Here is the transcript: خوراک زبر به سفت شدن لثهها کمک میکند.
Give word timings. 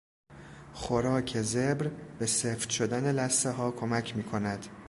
خوراک 0.73 1.41
زبر 1.41 1.89
به 2.19 2.25
سفت 2.25 2.69
شدن 2.69 3.15
لثهها 3.15 3.71
کمک 3.71 4.17
میکند. 4.17 4.67